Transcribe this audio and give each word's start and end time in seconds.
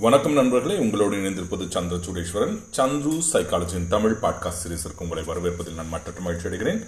வணக்கம் 0.00 0.32
நண்பர்களே 0.32 0.78
உங்களோடு 0.78 1.16
இணைந்திருப்பது 1.16 1.70
சந்திர 1.70 1.96
சூடேஸ்வரன். 2.04 2.58
சந்துரு 2.76 3.22
சைக்காலஜியின் 3.32 3.88
தமிழ் 3.88 4.14
பாட்காஸ்ட் 4.22 4.60
சீரீஸிற்கு 4.64 5.02
உங்களை 5.04 5.24
வரவேற்பதில் 5.24 5.74
நான் 5.74 5.88
மற்ற 5.88 6.12
மகிழ்ச்சி 6.20 6.48
அடைகிறேன். 6.48 6.86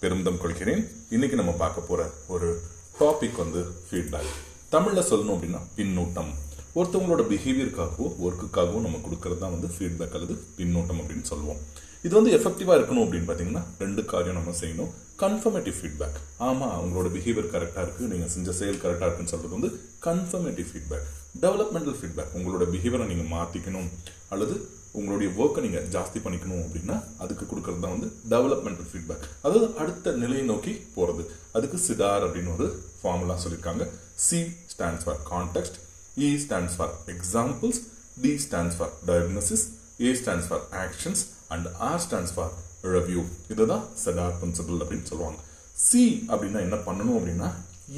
பெருமிதம் 0.00 0.38
கொள்கிறேன். 0.38 0.90
இன்னைக்கு 1.10 1.36
நம்ம 1.36 1.52
பார்க்க 1.52 1.80
போற 1.80 2.10
ஒரு 2.28 2.60
டாபிக் 3.00 3.36
வந்து 3.36 3.60
ஃபீட்பேக் 3.88 4.30
தமிழில் 4.68 5.10
சொல்லணும் 5.10 5.34
அப்படின்னா 5.36 5.60
பின்னூட்டம். 5.76 6.30
ஒருத்தவங்களோட 6.74 7.24
பிஹேவியருக்காகவோ 7.32 8.08
ஒர்க்குக்காகவோ 8.26 8.80
நம்ம 8.86 9.00
கொடுக்கறது 9.06 9.38
தான் 9.38 9.54
வந்து 9.56 9.70
ஃபீட்பேக் 9.78 10.12
அல்லது 10.12 10.36
பின்னூட்டம் 10.58 11.00
அப்படின்னு 11.00 11.22
சொல்லுவோம். 11.22 11.58
இது 12.02 12.22
வந்து 12.22 12.38
எஃபெக்டிவா 12.38 12.78
இருக்கணும் 12.78 13.04
அப்படின்னு 13.04 13.30
பாத்தீங்கன்னா 13.32 13.64
ரெண்டு 13.78 14.04
காரியம் 14.04 14.38
நம்ம 14.40 14.54
செய்யணும். 14.60 14.92
கன்ஃபர்மேட்டிவ் 15.18 15.80
ஃபீட்பேக் 15.80 16.22
ஆமா 16.38 16.70
உங்களோட 16.84 17.10
பிஹேவியர் 17.18 17.52
கரெக்டா 17.56 17.82
இருக்கு. 17.86 18.04
நீங்க 18.14 18.28
செஞ்ச 18.28 18.52
செயல் 18.52 18.82
கரெக்டா 18.86 19.08
இருக்குன்னு 19.08 19.34
சொல்றது 19.34 19.54
வந்து 19.58 19.72
கன்ஃபர்மேட்டிவ் 20.08 20.70
ஃபீட்பேக் 20.72 21.10
டெவலப்மெண்டல் 21.34 21.98
ஃபீட்பேக் 21.98 22.34
உங்களோட 22.36 22.64
பிஹேவியரை 22.72 23.06
நீங்கள் 23.06 23.32
மாற்றிக்கணும் 23.32 23.88
அல்லது 24.28 24.54
உங்களுடைய 24.94 25.28
ஒர்க்கை 25.38 25.60
நீங்கள் 25.62 25.86
ஜாஸ்தி 25.94 26.18
பண்ணிக்கணும் 26.24 26.62
அப்படின்னா 26.64 26.96
அதுக்கு 27.18 27.44
கொடுக்கறது 27.46 27.80
தான் 27.80 27.94
வந்து 27.94 28.08
டெவலப்மெண்டல் 28.32 28.88
ஃபீட்பேக் 28.90 29.24
அதாவது 29.42 29.66
அடுத்த 29.78 30.12
நிலையை 30.16 30.44
நோக்கி 30.44 30.72
போகிறது 30.94 31.22
அதுக்கு 31.52 31.78
சிதார் 31.86 32.24
அப்படின்னு 32.26 32.52
ஒரு 32.54 32.66
ஃபார்முலா 33.00 33.36
சொல்லியிருக்காங்க 33.44 33.86
C 34.26 34.38
stands 34.68 35.06
for 35.06 35.18
context 35.30 35.78
E 36.18 36.30
stands 36.36 36.76
for 36.76 36.92
examples 37.14 37.80
D 38.22 38.32
stands 38.44 38.76
for 38.78 38.92
diagnosis 39.06 39.64
A 40.00 40.12
stands 40.14 40.48
for 40.48 40.64
actions 40.82 41.22
and 41.48 41.66
R 41.80 42.00
stands 42.00 42.34
for 42.36 42.52
review 42.94 43.20
இதுதான் 43.48 43.84
செடார் 44.04 44.38
பிரின்சிபல் 44.38 44.80
அப்படின்னு 44.80 45.08
சொல்லுவாங்க. 45.08 45.38
சி 45.80 46.02
அப்படின்னா 46.28 46.60
என்ன 46.60 46.76
பண்ணணும் 46.86 47.18
அப்படின்னா 47.18 47.48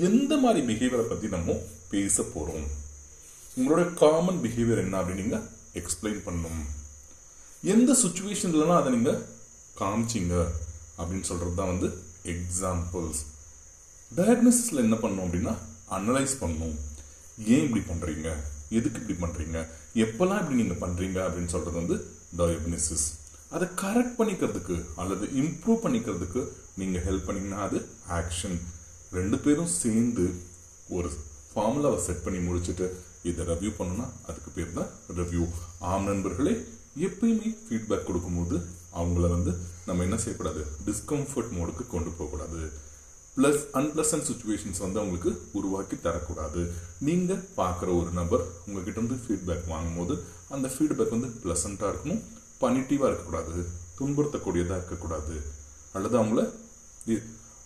எந்த 0.01 0.37
மாதிரி 0.37 0.61
பிஹேவியரை 0.67 1.07
பற்றி 1.09 1.29
நம்ம 1.29 1.57
பேச 1.91 2.23
போகிறோம் 2.35 2.67
உங்களோட 3.57 3.83
காமன் 3.95 4.41
பிஹேவியர் 4.43 4.83
என்ன 4.83 4.97
அப்படின்னு 4.97 5.23
நீங்கள் 5.23 5.45
எக்ஸ்பிளைன் 5.75 6.21
பண்ணணும் 6.27 6.65
எந்த 7.63 7.91
சுச்சுவேஷன்லலாம் 8.03 8.81
அதை 8.81 8.91
நீங்கள் 8.93 9.21
காமிச்சிங்க 9.77 10.35
அப்படின்னு 10.99 11.29
சொல்கிறது 11.29 11.57
தான் 11.57 11.73
வந்து 11.73 11.89
எக்ஸாம்பிள்ஸ் 12.33 13.23
டயக்னோசிஸில் 14.13 14.85
என்ன 14.85 14.97
பண்ணணும் 14.97 15.27
அப்படின்னா 15.27 15.55
அனலைஸ் 15.91 16.35
பண்ணணும் 16.41 16.77
ஏன் 17.47 17.65
இப்படி 17.65 17.83
பண்ணுறீங்க 17.83 18.29
எதுக்கு 18.71 19.01
இப்படி 19.01 19.17
பண்ணுறீங்க 19.25 19.59
எப்போல்லாம் 19.97 20.41
இப்படி 20.41 20.61
நீங்கள் 20.63 20.83
பண்ணுறீங்க 20.83 21.19
அப்படின்னு 21.27 21.47
சொல்கிறது 21.47 21.81
வந்து 21.81 21.97
டயக்னோசிஸ் 22.37 23.07
அதை 23.53 23.67
கரெக்ட் 23.83 24.17
பண்ணிக்கிறதுக்கு 24.19 24.77
அல்லது 24.97 25.27
இம்ப்ரூவ் 25.43 25.85
பண்ணிக்கிறதுக்கு 25.85 26.41
நீங்கள் 26.77 27.05
ஹெல்ப் 27.05 27.27
பண்ணிங்கன்னா 27.29 27.61
அது 27.61 27.79
ஆக்ஷன் 28.13 28.57
ரெண்டு 29.13 29.37
பேரும் 29.39 29.75
சேர்ந்து 29.81 30.25
ஒரு 30.91 31.11
ஃபார்முலாவை 31.51 31.99
செட் 32.03 32.25
பண்ணி 32.25 32.41
முடிச்சுட்டு 32.47 32.87
இதை 33.29 33.45
ரிவ்யூ 33.51 33.71
பண்ணணும்னா 33.79 34.09
அதுக்கு 34.29 34.51
பேர் 34.57 34.77
தான் 34.79 34.91
ரிவ்யூ 35.21 35.45
ஆம் 35.91 36.09
நண்பர்களே 36.11 36.55
எப்பயுமே 37.07 37.49
ஃபீட்பேக் 37.65 38.09
கொடுக்கும்போது 38.09 38.57
அவங்கள 39.01 39.27
வந்து 39.37 39.53
நம்ம 39.89 40.05
என்ன 40.07 40.17
செய்யக்கூடாது? 40.23 40.61
டிஸ்கம்ஃபர்ட் 40.87 41.51
மோடுக்கு 41.57 41.85
கொண்டு 41.95 42.11
போகக்கூடாது. 42.19 42.61
ப்ளஸ் 43.37 43.63
அன்பிளசன்ட் 43.79 44.27
சுச்சுவேஷன்ஸ் 44.29 44.81
வந்து 44.85 45.01
அவங்களுக்கு 45.01 45.31
உருவாக்கி 45.59 45.97
தரக்கூடாது. 46.07 46.63
நீங்கள் 47.09 47.43
பார்க்குற 47.59 47.89
ஒரு 48.01 48.11
நபர் 48.21 48.45
உங்ககிட்ட 48.67 48.99
இருந்து 49.01 49.19
ஃபீட்பேக் 49.25 49.67
வாங்கும்போது 49.73 50.15
அந்த 50.57 50.67
ஃபீட்பேக் 50.75 51.15
வந்து 51.17 51.31
ப்ளசண்ட்டாக 51.43 51.91
இருக்கணும் 51.93 52.23
பனிட்டிவாக 52.63 53.11
இருக்கக்கூடாது 53.11 53.57
துன்புறுத்தக்கூடியதாக 53.99 54.79
இருக்கக்கூடாது. 54.81 55.37
அல்லது 55.97 56.17
அவங்கள 56.21 56.43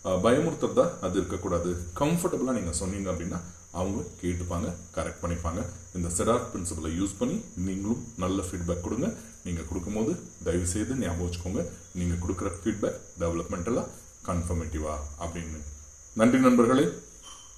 பயமுறுத்துறதா 0.05 0.85
அது 1.07 1.17
இருக்கக்கூடாது. 1.21 1.71
கம்ஃபர்டபுளாக 2.01 2.59
நீங்கள் 2.59 2.79
சொன்னீங்க 2.83 3.09
அப்படின்னா 3.13 3.41
அவங்க 3.81 3.99
கேட்டுப்பாங்க 4.21 4.69
கரெக்ட் 4.95 5.23
பண்ணிப்பாங்க. 5.23 5.61
இந்த 5.97 6.09
செடார் 6.17 6.47
பிரின்சிபலை 6.53 6.91
யூஸ் 7.01 7.19
பண்ணி 7.19 7.37
நீங்களும் 7.67 8.01
நல்ல 8.23 8.43
ஃபீட்பேக் 8.47 8.87
கொடுங்க. 8.87 9.09
நீங்கள் 9.45 9.69
கொடுக்கும்போது 9.69 10.13
தயவு 10.47 10.67
செய்து 10.73 10.95
ஞாபகம் 11.03 11.27
வச்சுக்கோங்க. 11.27 11.63
நீங்கள் 11.99 12.23
கொடுக்குற 12.25 12.51
ஃபீட்பேக் 12.63 12.99
டெவலப்மெண்டலாக 13.21 13.87
கன்ஃபர்மேட்டிவா 14.29 14.95
அப்படின்னு. 15.25 15.61
நன்றி 16.21 16.41
நண்பர்களே. 16.47 16.87